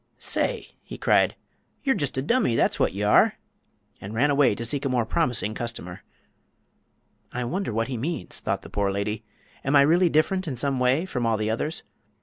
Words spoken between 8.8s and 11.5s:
lady. "Am I really different in some way from all